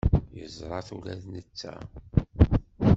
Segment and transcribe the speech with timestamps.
[0.39, 1.73] Yeẓra-t ula d netta.